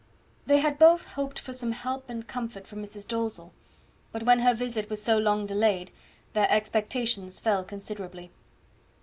They 0.47 0.57
had 0.61 0.79
both 0.79 1.05
hoped 1.09 1.37
for 1.37 1.53
some 1.53 1.73
help 1.73 2.09
and 2.09 2.25
comfort 2.27 2.65
from 2.65 2.81
Mrs. 2.83 3.07
Dalzell; 3.07 3.51
but 4.11 4.23
when 4.23 4.39
her 4.39 4.55
visit 4.55 4.89
was 4.89 4.99
so 5.03 5.15
long 5.19 5.45
delayed, 5.45 5.91
their 6.33 6.49
expectations 6.49 7.39
fell 7.39 7.63
considerably. 7.63 8.31